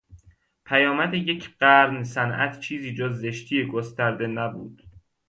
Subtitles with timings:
[0.65, 4.83] پیامد یک قرن صنعت چیزی جز زشتی گسترده نبود.